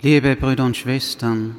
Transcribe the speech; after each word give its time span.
Liebe 0.00 0.36
Brüder 0.36 0.64
und 0.64 0.76
Schwestern, 0.76 1.56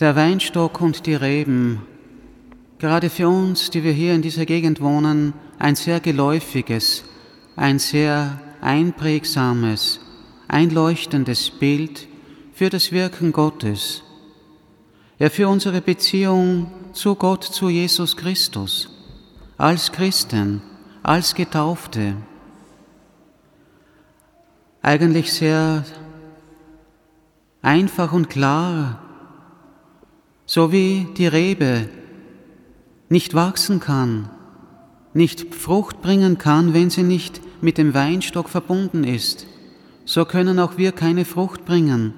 der 0.00 0.16
Weinstock 0.16 0.80
und 0.80 1.04
die 1.04 1.14
Reben, 1.14 1.82
gerade 2.78 3.10
für 3.10 3.28
uns, 3.28 3.68
die 3.68 3.84
wir 3.84 3.92
hier 3.92 4.14
in 4.14 4.22
dieser 4.22 4.46
Gegend 4.46 4.80
wohnen, 4.80 5.34
ein 5.58 5.76
sehr 5.76 6.00
geläufiges, 6.00 7.04
ein 7.54 7.78
sehr 7.78 8.40
einprägsames, 8.62 10.00
einleuchtendes 10.48 11.50
Bild 11.50 12.08
für 12.54 12.70
das 12.70 12.90
Wirken 12.90 13.32
Gottes, 13.32 14.02
ja 15.18 15.28
für 15.28 15.48
unsere 15.48 15.82
Beziehung 15.82 16.72
zu 16.94 17.14
Gott, 17.14 17.44
zu 17.44 17.68
Jesus 17.68 18.16
Christus, 18.16 18.88
als 19.58 19.92
Christen, 19.92 20.62
als 21.02 21.34
Getaufte. 21.34 22.16
Eigentlich 24.82 25.32
sehr 25.32 25.84
einfach 27.62 28.12
und 28.12 28.30
klar, 28.30 29.02
so 30.46 30.72
wie 30.72 31.06
die 31.16 31.26
Rebe 31.26 31.88
nicht 33.08 33.34
wachsen 33.34 33.80
kann, 33.80 34.30
nicht 35.12 35.54
Frucht 35.54 36.00
bringen 36.00 36.38
kann, 36.38 36.74
wenn 36.74 36.90
sie 36.90 37.02
nicht 37.02 37.40
mit 37.60 37.78
dem 37.78 37.94
Weinstock 37.94 38.48
verbunden 38.48 39.04
ist, 39.04 39.46
so 40.04 40.24
können 40.24 40.58
auch 40.58 40.78
wir 40.78 40.92
keine 40.92 41.24
Frucht 41.24 41.64
bringen, 41.64 42.14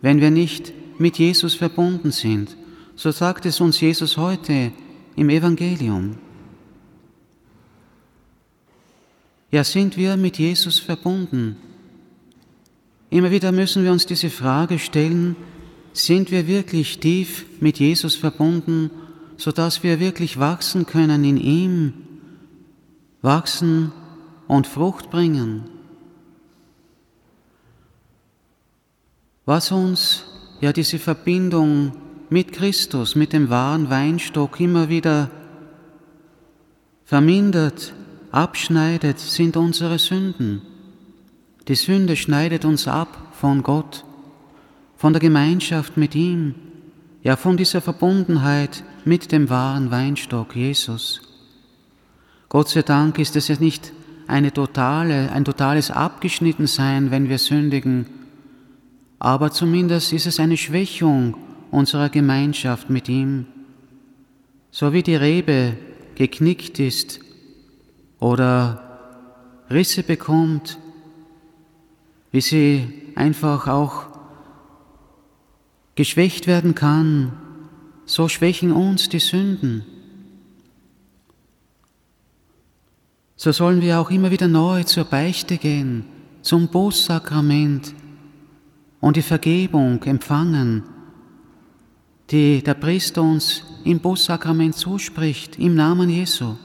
wenn 0.00 0.20
wir 0.20 0.30
nicht 0.30 0.72
mit 0.98 1.18
Jesus 1.18 1.54
verbunden 1.54 2.10
sind. 2.10 2.56
So 2.96 3.10
sagt 3.10 3.46
es 3.46 3.60
uns 3.60 3.80
Jesus 3.80 4.16
heute 4.16 4.72
im 5.16 5.30
Evangelium. 5.30 6.18
Ja, 9.50 9.64
sind 9.64 9.96
wir 9.96 10.16
mit 10.16 10.38
Jesus 10.38 10.78
verbunden? 10.78 11.56
Immer 13.10 13.32
wieder 13.32 13.50
müssen 13.50 13.82
wir 13.82 13.90
uns 13.90 14.06
diese 14.06 14.30
Frage 14.30 14.78
stellen, 14.78 15.34
sind 15.92 16.30
wir 16.30 16.46
wirklich 16.46 17.00
tief 17.00 17.44
mit 17.60 17.80
Jesus 17.80 18.14
verbunden, 18.14 18.90
sodass 19.36 19.82
wir 19.82 19.98
wirklich 19.98 20.38
wachsen 20.38 20.86
können 20.86 21.24
in 21.24 21.36
ihm, 21.36 21.92
wachsen 23.20 23.90
und 24.46 24.68
Frucht 24.68 25.10
bringen? 25.10 25.64
Was 29.44 29.72
uns 29.72 30.24
ja 30.60 30.72
diese 30.72 31.00
Verbindung 31.00 31.92
mit 32.28 32.52
Christus, 32.52 33.16
mit 33.16 33.32
dem 33.32 33.50
wahren 33.50 33.90
Weinstock 33.90 34.60
immer 34.60 34.88
wieder 34.88 35.30
vermindert, 37.04 37.92
abschneidet, 38.30 39.18
sind 39.18 39.56
unsere 39.56 39.98
Sünden. 39.98 40.62
Die 41.70 41.76
Sünde 41.76 42.16
schneidet 42.16 42.64
uns 42.64 42.88
ab 42.88 43.28
von 43.30 43.62
Gott, 43.62 44.04
von 44.96 45.12
der 45.12 45.20
Gemeinschaft 45.20 45.96
mit 45.96 46.16
ihm, 46.16 46.56
ja 47.22 47.36
von 47.36 47.56
dieser 47.56 47.80
Verbundenheit 47.80 48.82
mit 49.04 49.30
dem 49.30 49.48
wahren 49.50 49.92
Weinstock 49.92 50.56
Jesus. 50.56 51.20
Gott 52.48 52.70
sei 52.70 52.82
Dank 52.82 53.20
ist 53.20 53.36
es 53.36 53.46
ja 53.46 53.54
nicht 53.60 53.92
eine 54.26 54.52
totale, 54.52 55.30
ein 55.30 55.44
totales 55.44 55.92
Abgeschnittensein, 55.92 57.12
wenn 57.12 57.28
wir 57.28 57.38
sündigen, 57.38 58.06
aber 59.20 59.52
zumindest 59.52 60.12
ist 60.12 60.26
es 60.26 60.40
eine 60.40 60.56
Schwächung 60.56 61.36
unserer 61.70 62.08
Gemeinschaft 62.08 62.90
mit 62.90 63.08
ihm. 63.08 63.46
So 64.72 64.92
wie 64.92 65.04
die 65.04 65.14
Rebe 65.14 65.76
geknickt 66.16 66.80
ist 66.80 67.20
oder 68.18 68.98
Risse 69.70 70.02
bekommt, 70.02 70.76
wie 72.32 72.40
sie 72.40 73.12
einfach 73.14 73.66
auch 73.66 74.06
geschwächt 75.94 76.46
werden 76.46 76.74
kann, 76.74 77.32
so 78.04 78.28
schwächen 78.28 78.72
uns 78.72 79.08
die 79.08 79.18
Sünden. 79.18 79.84
So 83.36 83.52
sollen 83.52 83.80
wir 83.80 84.00
auch 84.00 84.10
immer 84.10 84.30
wieder 84.30 84.48
neu 84.48 84.84
zur 84.84 85.04
Beichte 85.04 85.56
gehen, 85.56 86.04
zum 86.42 86.68
Bußsakrament 86.68 87.94
und 89.00 89.16
die 89.16 89.22
Vergebung 89.22 90.02
empfangen, 90.04 90.84
die 92.30 92.62
der 92.62 92.74
Priester 92.74 93.22
uns 93.22 93.64
im 93.84 93.98
Bußsakrament 93.98 94.74
zuspricht, 94.74 95.58
im 95.58 95.74
Namen 95.74 96.10
Jesu. 96.10 96.56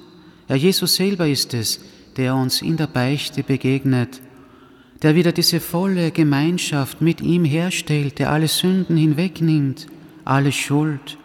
Ja, 0.47 0.55
Jesus 0.55 0.95
selber 0.95 1.27
ist 1.27 1.53
es, 1.53 1.79
der 2.17 2.35
uns 2.35 2.61
in 2.61 2.77
der 2.77 2.87
Beichte 2.87 3.41
begegnet, 3.41 4.21
der 5.05 5.13
wieder 5.13 5.31
diese 5.31 5.59
volle 5.59 6.09
Gemeinschaft 6.09 6.99
mit 6.99 7.21
ihm 7.21 7.45
herstellt, 7.45 8.17
der 8.17 8.31
alle 8.31 8.47
Sünden 8.47 8.97
hinwegnimmt, 8.97 9.85
alle 10.23 10.51
Schuld, 10.51 11.19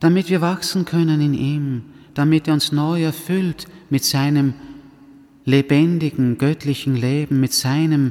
damit 0.00 0.28
wir 0.28 0.40
wachsen 0.40 0.84
können 0.84 1.20
in 1.20 1.34
ihm, 1.34 1.82
damit 2.14 2.48
er 2.48 2.54
uns 2.54 2.72
neu 2.72 3.04
erfüllt 3.04 3.68
mit 3.90 4.04
seinem 4.04 4.54
lebendigen, 5.44 6.36
göttlichen 6.36 6.96
Leben, 6.96 7.38
mit 7.38 7.52
seinem 7.52 8.10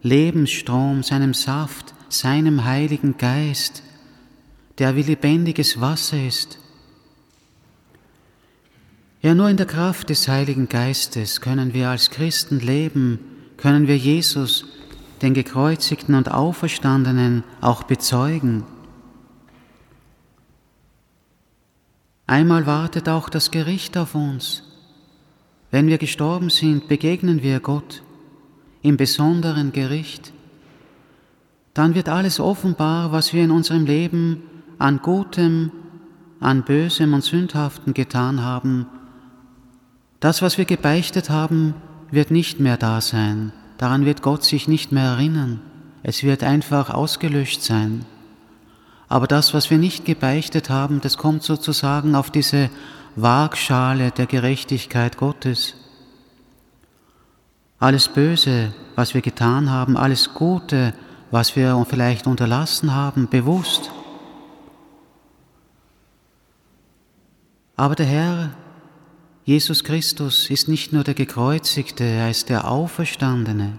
Lebensstrom, 0.00 1.02
seinem 1.02 1.34
Saft, 1.34 1.92
seinem 2.08 2.64
Heiligen 2.64 3.18
Geist, 3.18 3.82
der 4.78 4.96
wie 4.96 5.02
lebendiges 5.02 5.78
Wasser 5.78 6.26
ist, 6.26 6.58
ja, 9.24 9.34
nur 9.34 9.48
in 9.48 9.56
der 9.56 9.64
Kraft 9.64 10.10
des 10.10 10.28
Heiligen 10.28 10.68
Geistes 10.68 11.40
können 11.40 11.72
wir 11.72 11.88
als 11.88 12.10
Christen 12.10 12.60
leben, 12.60 13.18
können 13.56 13.88
wir 13.88 13.96
Jesus, 13.96 14.66
den 15.22 15.32
gekreuzigten 15.32 16.14
und 16.14 16.30
auferstandenen, 16.30 17.42
auch 17.62 17.84
bezeugen. 17.84 18.64
Einmal 22.26 22.66
wartet 22.66 23.08
auch 23.08 23.30
das 23.30 23.50
Gericht 23.50 23.96
auf 23.96 24.14
uns. 24.14 24.62
Wenn 25.70 25.86
wir 25.86 25.96
gestorben 25.96 26.50
sind, 26.50 26.88
begegnen 26.88 27.42
wir 27.42 27.60
Gott 27.60 28.02
im 28.82 28.98
besonderen 28.98 29.72
Gericht. 29.72 30.34
Dann 31.72 31.94
wird 31.94 32.10
alles 32.10 32.40
offenbar, 32.40 33.10
was 33.10 33.32
wir 33.32 33.42
in 33.42 33.52
unserem 33.52 33.86
Leben 33.86 34.42
an 34.78 34.98
Gutem, 34.98 35.72
an 36.40 36.62
Bösem 36.62 37.14
und 37.14 37.24
Sündhaften 37.24 37.94
getan 37.94 38.42
haben 38.42 38.86
das, 40.24 40.40
was 40.40 40.56
wir 40.56 40.64
gebeichtet 40.64 41.28
haben, 41.28 41.74
wird 42.10 42.30
nicht 42.30 42.58
mehr 42.58 42.78
da 42.78 43.02
sein. 43.02 43.52
Daran 43.76 44.06
wird 44.06 44.22
Gott 44.22 44.42
sich 44.42 44.68
nicht 44.68 44.90
mehr 44.90 45.04
erinnern. 45.04 45.60
Es 46.02 46.22
wird 46.22 46.42
einfach 46.42 46.88
ausgelöscht 46.88 47.62
sein. 47.62 48.06
Aber 49.06 49.26
das, 49.26 49.52
was 49.52 49.68
wir 49.68 49.76
nicht 49.76 50.06
gebeichtet 50.06 50.70
haben, 50.70 51.02
das 51.02 51.18
kommt 51.18 51.42
sozusagen 51.42 52.14
auf 52.14 52.30
diese 52.30 52.70
Waagschale 53.16 54.12
der 54.12 54.24
Gerechtigkeit 54.24 55.18
Gottes. 55.18 55.74
Alles 57.78 58.08
Böse, 58.08 58.72
was 58.94 59.12
wir 59.12 59.20
getan 59.20 59.68
haben, 59.68 59.98
alles 59.98 60.32
Gute, 60.32 60.94
was 61.32 61.54
wir 61.54 61.84
vielleicht 61.86 62.26
unterlassen 62.26 62.94
haben, 62.94 63.28
bewusst. 63.28 63.90
Aber 67.76 67.94
der 67.94 68.06
Herr 68.06 68.63
Jesus 69.46 69.84
Christus 69.84 70.48
ist 70.48 70.68
nicht 70.68 70.94
nur 70.94 71.04
der 71.04 71.12
Gekreuzigte, 71.12 72.02
er 72.02 72.30
ist 72.30 72.48
der 72.48 72.70
Auferstandene. 72.70 73.78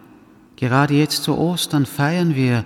Gerade 0.57 0.93
jetzt 0.93 1.23
zu 1.23 1.35
Ostern 1.35 1.87
feiern 1.87 2.35
wir 2.35 2.65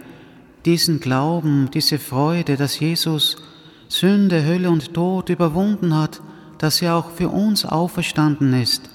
diesen 0.65 0.99
Glauben, 0.99 1.69
diese 1.73 1.97
Freude, 1.97 2.57
dass 2.57 2.77
Jesus 2.77 3.37
Sünde, 3.87 4.45
Hölle 4.45 4.69
und 4.69 4.93
Tod 4.93 5.29
überwunden 5.29 5.95
hat, 5.95 6.21
dass 6.57 6.81
er 6.81 6.97
auch 6.97 7.09
für 7.11 7.29
uns 7.29 7.63
auferstanden 7.63 8.51
ist, 8.53 8.89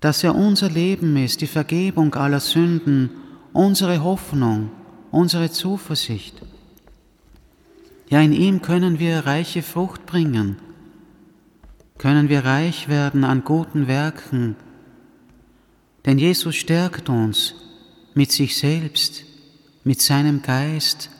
dass 0.00 0.22
er 0.22 0.34
unser 0.34 0.68
Leben 0.68 1.16
ist, 1.16 1.40
die 1.40 1.46
Vergebung 1.46 2.14
aller 2.14 2.40
Sünden, 2.40 3.08
unsere 3.54 4.04
Hoffnung, 4.04 4.70
unsere 5.10 5.50
Zuversicht. 5.50 6.42
Ja, 8.10 8.20
in 8.20 8.34
ihm 8.34 8.60
können 8.60 8.98
wir 8.98 9.20
reiche 9.20 9.62
Frucht 9.62 10.04
bringen, 10.04 10.58
können 11.98 12.28
wir 12.28 12.44
reich 12.44 12.88
werden 12.88 13.24
an 13.24 13.44
guten 13.44 13.86
Werken, 13.86 14.56
denn 16.04 16.18
Jesus 16.18 16.56
stärkt 16.56 17.08
uns 17.08 17.54
mit 18.14 18.32
sich 18.32 18.56
selbst, 18.56 19.24
mit 19.84 20.00
seinem 20.00 20.42
Geist, 20.42 21.10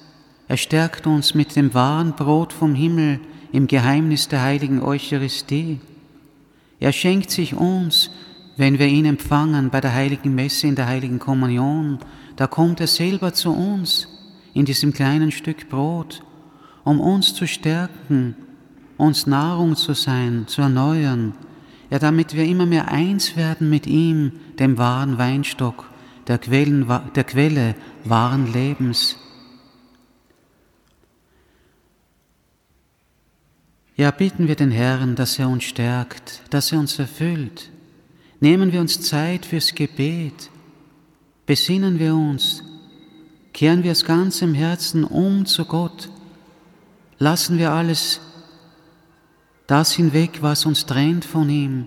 er 0.48 0.56
stärkt 0.56 1.06
uns 1.06 1.34
mit 1.34 1.56
dem 1.56 1.72
wahren 1.74 2.14
Brot 2.14 2.52
vom 2.52 2.74
Himmel 2.74 3.20
im 3.52 3.66
Geheimnis 3.66 4.28
der 4.28 4.42
heiligen 4.42 4.82
Eucharistie. 4.82 5.80
Er 6.80 6.92
schenkt 6.92 7.30
sich 7.30 7.54
uns, 7.54 8.10
wenn 8.56 8.78
wir 8.78 8.86
ihn 8.86 9.06
empfangen 9.06 9.70
bei 9.70 9.80
der 9.80 9.94
heiligen 9.94 10.34
Messe 10.34 10.66
in 10.66 10.74
der 10.74 10.86
heiligen 10.86 11.18
Kommunion, 11.18 11.98
da 12.36 12.46
kommt 12.46 12.80
er 12.80 12.88
selber 12.88 13.32
zu 13.32 13.52
uns 13.54 14.08
in 14.52 14.64
diesem 14.64 14.92
kleinen 14.92 15.30
Stück 15.30 15.68
Brot, 15.68 16.22
um 16.84 17.00
uns 17.00 17.32
zu 17.32 17.46
stärken 17.46 18.36
uns 18.96 19.26
Nahrung 19.26 19.76
zu 19.76 19.94
sein, 19.94 20.44
zu 20.46 20.62
erneuern, 20.62 21.34
ja 21.90 21.98
damit 21.98 22.34
wir 22.34 22.44
immer 22.44 22.66
mehr 22.66 22.88
eins 22.88 23.36
werden 23.36 23.70
mit 23.70 23.86
ihm, 23.86 24.32
dem 24.58 24.78
wahren 24.78 25.18
Weinstock, 25.18 25.86
der, 26.26 26.38
Quellen, 26.38 26.86
der 27.14 27.24
Quelle 27.24 27.74
wahren 28.04 28.52
Lebens. 28.52 29.16
Ja, 33.96 34.10
bitten 34.10 34.48
wir 34.48 34.56
den 34.56 34.72
Herrn, 34.72 35.14
dass 35.14 35.38
er 35.38 35.48
uns 35.48 35.64
stärkt, 35.64 36.42
dass 36.50 36.72
er 36.72 36.80
uns 36.80 36.98
erfüllt. 36.98 37.70
Nehmen 38.40 38.72
wir 38.72 38.80
uns 38.80 39.00
Zeit 39.00 39.46
fürs 39.46 39.74
Gebet. 39.74 40.50
Besinnen 41.46 42.00
wir 42.00 42.14
uns. 42.14 42.64
Kehren 43.52 43.84
wir 43.84 43.92
es 43.92 44.04
ganz 44.04 44.42
im 44.42 44.52
Herzen 44.52 45.04
um 45.04 45.46
zu 45.46 45.64
Gott. 45.64 46.10
Lassen 47.18 47.58
wir 47.58 47.70
alles 47.70 48.20
das 49.66 49.92
hinweg, 49.92 50.38
was 50.42 50.66
uns 50.66 50.86
trennt 50.86 51.24
von 51.24 51.48
ihm. 51.48 51.86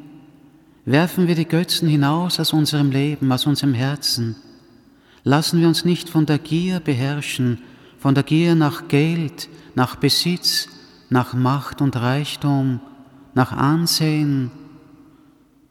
Werfen 0.86 1.28
wir 1.28 1.36
die 1.36 1.48
Götzen 1.48 1.88
hinaus 1.88 2.40
aus 2.40 2.54
unserem 2.54 2.92
Leben, 2.92 3.32
aus 3.32 3.46
unserem 3.46 3.74
Herzen. 3.74 4.36
Lassen 5.24 5.60
wir 5.60 5.68
uns 5.68 5.86
nicht 5.86 6.10
von 6.10 6.26
der 6.26 6.40
Gier 6.40 6.80
beherrschen, 6.80 7.60
von 8.00 8.16
der 8.16 8.24
Gier 8.24 8.56
nach 8.56 8.88
Geld, 8.88 9.50
nach 9.76 9.98
Besitz, 9.98 10.70
nach 11.10 11.34
Macht 11.34 11.82
und 11.82 11.96
Reichtum, 11.96 12.80
nach 13.34 13.52
Ansehen, 13.52 14.52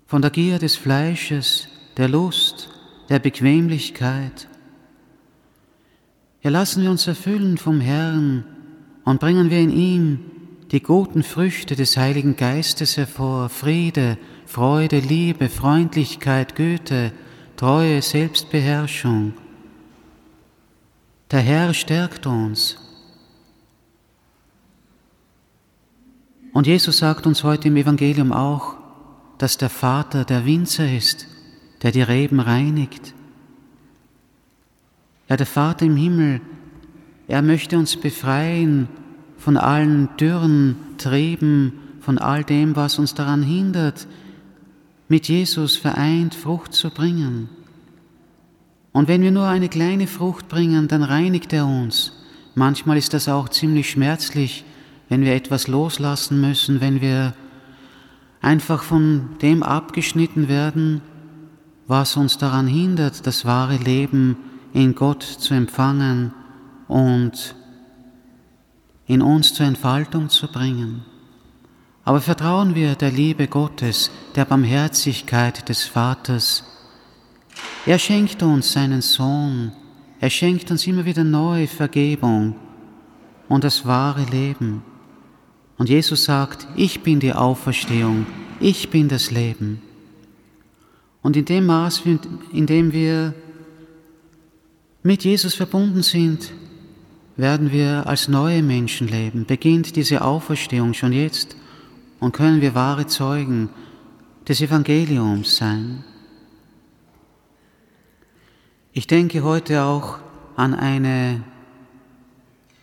von 0.06 0.22
der 0.22 0.30
Gier 0.30 0.58
des 0.58 0.76
Fleisches, 0.76 1.68
der 1.96 2.08
Lust, 2.08 2.68
der 3.08 3.18
Bequemlichkeit. 3.18 4.48
Ja, 6.42 6.50
lassen 6.50 6.82
wir 6.82 6.90
uns 6.90 7.06
erfüllen 7.06 7.56
vom 7.58 7.80
Herrn 7.80 8.44
und 9.04 9.18
bringen 9.18 9.50
wir 9.50 9.58
in 9.58 9.70
ihm 9.70 10.20
die 10.72 10.82
guten 10.82 11.22
Früchte 11.22 11.76
des 11.76 11.96
Heiligen 11.96 12.36
Geistes 12.36 12.96
hervor, 12.96 13.48
Friede, 13.48 14.18
Freude, 14.46 14.98
Liebe, 14.98 15.48
Freundlichkeit, 15.48 16.56
Güte, 16.56 17.12
Treue, 17.56 18.02
Selbstbeherrschung. 18.02 19.34
Der 21.30 21.40
Herr 21.40 21.72
stärkt 21.72 22.26
uns. 22.26 22.78
Und 26.52 26.66
Jesus 26.66 26.98
sagt 26.98 27.26
uns 27.26 27.44
heute 27.44 27.68
im 27.68 27.76
Evangelium 27.76 28.32
auch, 28.32 28.76
dass 29.38 29.58
der 29.58 29.70
Vater 29.70 30.24
der 30.24 30.46
Winzer 30.46 30.90
ist, 30.90 31.26
der 31.82 31.92
die 31.92 32.02
Reben 32.02 32.40
reinigt. 32.40 33.14
Ja, 35.28 35.36
der 35.36 35.46
Vater 35.46 35.84
im 35.86 35.96
Himmel, 35.96 36.40
er 37.28 37.42
möchte 37.42 37.78
uns 37.78 37.96
befreien 37.96 38.88
von 39.46 39.56
allen 39.56 40.08
dürren 40.18 40.74
Trieben, 40.98 41.74
von 42.00 42.18
all 42.18 42.42
dem, 42.42 42.74
was 42.74 42.98
uns 42.98 43.14
daran 43.14 43.44
hindert, 43.44 44.08
mit 45.06 45.28
Jesus 45.28 45.76
vereint 45.76 46.34
Frucht 46.34 46.74
zu 46.74 46.90
bringen. 46.90 47.48
Und 48.90 49.06
wenn 49.06 49.22
wir 49.22 49.30
nur 49.30 49.46
eine 49.46 49.68
kleine 49.68 50.08
Frucht 50.08 50.48
bringen, 50.48 50.88
dann 50.88 51.04
reinigt 51.04 51.52
er 51.52 51.64
uns. 51.64 52.10
Manchmal 52.56 52.96
ist 52.96 53.14
das 53.14 53.28
auch 53.28 53.48
ziemlich 53.48 53.88
schmerzlich, 53.88 54.64
wenn 55.08 55.20
wir 55.20 55.36
etwas 55.36 55.68
loslassen 55.68 56.40
müssen, 56.40 56.80
wenn 56.80 57.00
wir 57.00 57.32
einfach 58.40 58.82
von 58.82 59.28
dem 59.42 59.62
abgeschnitten 59.62 60.48
werden, 60.48 61.02
was 61.86 62.16
uns 62.16 62.36
daran 62.36 62.66
hindert, 62.66 63.24
das 63.28 63.44
wahre 63.44 63.76
Leben 63.76 64.38
in 64.72 64.96
Gott 64.96 65.22
zu 65.22 65.54
empfangen 65.54 66.34
und 66.88 67.54
in 69.06 69.22
uns 69.22 69.54
zur 69.54 69.66
Entfaltung 69.66 70.28
zu 70.28 70.48
bringen. 70.48 71.04
Aber 72.04 72.20
vertrauen 72.20 72.74
wir 72.74 72.94
der 72.94 73.10
Liebe 73.10 73.48
Gottes, 73.48 74.10
der 74.34 74.44
Barmherzigkeit 74.44 75.68
des 75.68 75.84
Vaters. 75.84 76.64
Er 77.84 77.98
schenkt 77.98 78.42
uns 78.42 78.72
seinen 78.72 79.02
Sohn, 79.02 79.72
er 80.20 80.30
schenkt 80.30 80.70
uns 80.70 80.86
immer 80.86 81.04
wieder 81.04 81.24
neue 81.24 81.66
Vergebung 81.66 82.56
und 83.48 83.64
das 83.64 83.86
wahre 83.86 84.24
Leben. 84.24 84.82
Und 85.78 85.88
Jesus 85.88 86.24
sagt, 86.24 86.66
ich 86.76 87.02
bin 87.02 87.20
die 87.20 87.32
Auferstehung, 87.32 88.26
ich 88.60 88.90
bin 88.90 89.08
das 89.08 89.30
Leben. 89.30 89.82
Und 91.22 91.36
in 91.36 91.44
dem 91.44 91.66
Maß, 91.66 92.02
in 92.52 92.66
dem 92.66 92.92
wir 92.92 93.34
mit 95.02 95.24
Jesus 95.24 95.54
verbunden 95.54 96.02
sind, 96.02 96.52
werden 97.36 97.72
wir 97.72 98.06
als 98.06 98.28
neue 98.28 98.62
Menschen 98.62 99.08
leben. 99.08 99.44
Beginnt 99.44 99.96
diese 99.96 100.22
Auferstehung 100.22 100.94
schon 100.94 101.12
jetzt 101.12 101.56
und 102.20 102.32
können 102.32 102.60
wir 102.60 102.74
wahre 102.74 103.06
Zeugen 103.06 103.68
des 104.48 104.60
Evangeliums 104.60 105.56
sein. 105.56 106.04
Ich 108.92 109.06
denke 109.06 109.42
heute 109.42 109.82
auch 109.82 110.18
an 110.56 110.74
eine 110.74 111.42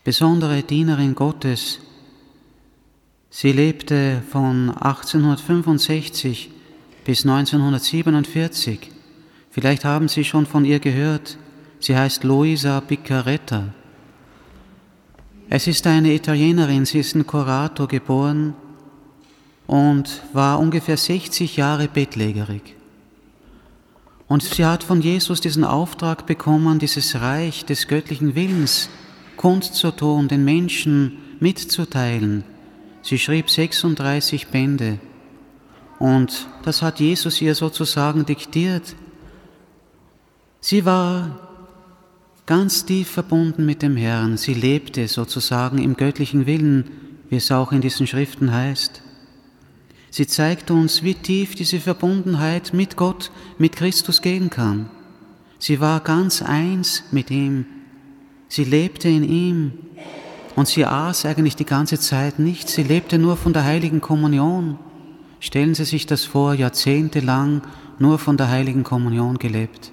besondere 0.04 0.62
Dienerin 0.62 1.16
Gottes, 1.16 1.80
Sie 3.36 3.52
lebte 3.52 4.22
von 4.30 4.70
1865 4.70 6.52
bis 7.04 7.26
1947. 7.26 8.92
Vielleicht 9.50 9.86
haben 9.86 10.08
Sie 10.08 10.24
schon 10.24 10.46
von 10.46 10.66
ihr 10.66 10.80
gehört. 10.80 11.40
Sie 11.80 11.98
heißt 11.98 12.24
Luisa 12.24 12.80
Piccaretta. 12.80 13.74
Es 15.56 15.68
ist 15.68 15.86
eine 15.86 16.16
Italienerin, 16.16 16.84
sie 16.84 16.98
ist 16.98 17.14
in 17.14 17.28
Corato 17.28 17.86
geboren 17.86 18.56
und 19.68 20.24
war 20.34 20.58
ungefähr 20.58 20.98
60 20.98 21.58
Jahre 21.58 21.88
bettlägerig. 21.88 22.76
Und 24.28 24.42
sie 24.42 24.66
hat 24.66 24.84
von 24.84 25.00
Jesus 25.00 25.42
diesen 25.42 25.64
Auftrag 25.64 26.26
bekommen, 26.26 26.80
dieses 26.80 27.22
Reich 27.22 27.66
des 27.66 27.88
göttlichen 27.88 28.34
Willens 28.34 28.90
kundzutun, 29.38 30.28
den 30.28 30.44
Menschen 30.44 31.20
mitzuteilen, 31.40 32.44
Sie 33.04 33.20
schrieb 33.20 33.52
36 33.52 34.48
Bände 34.48 34.98
und 36.00 36.48
das 36.64 36.82
hat 36.82 37.00
Jesus 37.00 37.40
ihr 37.42 37.54
sozusagen 37.54 38.26
diktiert. 38.26 38.96
Sie 40.62 40.84
war 40.84 41.43
ganz 42.46 42.86
tief 42.86 43.10
verbunden 43.10 43.66
mit 43.66 43.82
dem 43.82 43.96
Herrn. 43.96 44.38
Sie 44.38 44.54
lebte 44.54 45.08
sozusagen 45.08 45.78
im 45.78 45.96
göttlichen 45.96 46.46
Willen, 46.46 46.90
wie 47.30 47.38
es 47.38 47.52
auch 47.52 47.72
in 47.72 47.82
diesen 47.82 48.08
Schriften 48.08 48.52
heißt. 48.52 49.02
Sie 50.10 50.28
zeigt 50.28 50.70
uns, 50.70 51.04
wie 51.04 51.16
tief 51.16 51.56
diese 51.56 51.80
Verbundenheit 51.80 52.74
mit 52.74 52.98
Gott, 52.98 53.32
mit 53.58 53.76
Christus 53.76 54.22
gehen 54.22 54.50
kann. 54.50 54.90
Sie 55.58 55.80
war 55.80 56.02
ganz 56.02 56.42
eins 56.42 57.04
mit 57.12 57.32
ihm. 57.32 57.66
Sie 58.48 58.64
lebte 58.64 59.10
in 59.10 59.24
ihm. 59.24 59.72
Und 60.56 60.68
sie 60.68 60.86
aß 60.86 61.26
eigentlich 61.26 61.56
die 61.56 61.66
ganze 61.66 62.00
Zeit 62.00 62.38
nicht, 62.38 62.70
sie 62.70 62.84
lebte 62.84 63.18
nur 63.18 63.38
von 63.38 63.54
der 63.54 63.64
heiligen 63.64 64.02
Kommunion. 64.02 64.78
Stellen 65.40 65.74
Sie 65.74 65.86
sich 65.86 66.06
das 66.06 66.26
vor, 66.26 66.54
jahrzehntelang 66.54 67.64
nur 67.98 68.20
von 68.20 68.38
der 68.38 68.50
heiligen 68.50 68.84
Kommunion 68.84 69.40
gelebt. 69.40 69.92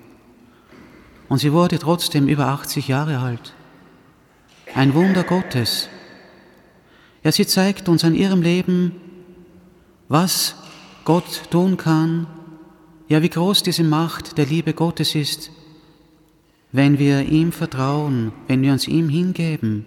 Und 1.30 1.38
sie 1.38 1.52
wurde 1.52 1.78
trotzdem 1.78 2.26
über 2.26 2.48
80 2.48 2.88
Jahre 2.88 3.20
alt. 3.20 3.54
Ein 4.74 4.94
Wunder 4.94 5.22
Gottes. 5.22 5.88
Ja, 7.22 7.30
sie 7.30 7.46
zeigt 7.46 7.88
uns 7.88 8.02
an 8.02 8.16
ihrem 8.16 8.42
Leben, 8.42 8.96
was 10.08 10.56
Gott 11.04 11.44
tun 11.50 11.76
kann, 11.76 12.26
ja, 13.08 13.22
wie 13.22 13.28
groß 13.28 13.62
diese 13.62 13.84
Macht 13.84 14.38
der 14.38 14.46
Liebe 14.46 14.74
Gottes 14.74 15.14
ist, 15.14 15.52
wenn 16.72 16.98
wir 16.98 17.22
ihm 17.22 17.52
vertrauen, 17.52 18.32
wenn 18.48 18.62
wir 18.62 18.72
uns 18.72 18.88
ihm 18.88 19.08
hingeben. 19.08 19.84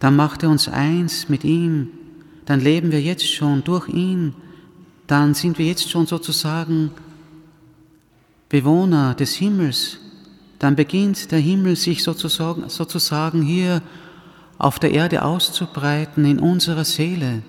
Dann 0.00 0.16
macht 0.16 0.42
er 0.42 0.50
uns 0.50 0.68
eins 0.68 1.30
mit 1.30 1.44
ihm, 1.44 1.88
dann 2.44 2.60
leben 2.60 2.92
wir 2.92 3.00
jetzt 3.00 3.26
schon 3.26 3.64
durch 3.64 3.88
ihn, 3.88 4.34
dann 5.06 5.32
sind 5.32 5.58
wir 5.58 5.64
jetzt 5.64 5.90
schon 5.90 6.06
sozusagen 6.06 6.90
Bewohner 8.50 9.14
des 9.14 9.34
Himmels, 9.34 9.98
dann 10.62 10.76
beginnt 10.76 11.32
der 11.32 11.40
Himmel 11.40 11.74
sich 11.74 12.04
sozusagen, 12.04 12.68
sozusagen 12.68 13.42
hier 13.42 13.82
auf 14.58 14.78
der 14.78 14.92
Erde 14.92 15.24
auszubreiten 15.24 16.24
in 16.24 16.38
unserer 16.38 16.84
Seele. 16.84 17.42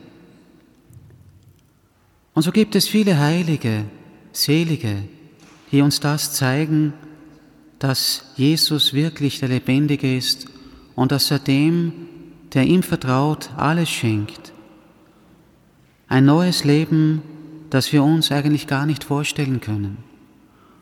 Und 2.34 2.42
so 2.42 2.52
gibt 2.52 2.74
es 2.76 2.88
viele 2.88 3.20
Heilige, 3.20 3.86
Selige, 4.32 5.04
die 5.72 5.82
uns 5.82 6.00
das 6.00 6.34
zeigen, 6.34 6.94
dass 7.78 8.34
Jesus 8.36 8.96
wirklich 8.96 9.40
der 9.40 9.50
Lebendige 9.50 10.18
ist 10.18 10.48
und 10.96 11.12
dass 11.12 11.30
er 11.30 11.38
dem, 11.38 11.94
der 12.56 12.64
ihm 12.64 12.82
vertraut, 12.82 13.52
alles 13.58 13.92
schenkt. 13.92 14.54
Ein 16.08 16.26
neues 16.26 16.64
Leben, 16.64 17.22
das 17.70 17.94
wir 17.94 18.04
uns 18.04 18.32
eigentlich 18.32 18.66
gar 18.66 18.88
nicht 18.88 19.04
vorstellen 19.04 19.62
können 19.62 20.00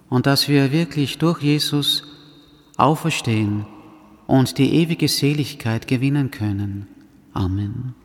und 0.10 0.28
dass 0.28 0.48
wir 0.48 0.72
wirklich 0.72 1.18
durch 1.18 1.42
Jesus 1.42 2.11
auferstehen 2.82 3.66
und 4.28 4.58
die 4.58 4.74
ewige 4.76 5.08
Seligkeit 5.08 5.88
gewinnen 5.88 6.32
können. 6.32 6.88
Amen. 7.34 7.96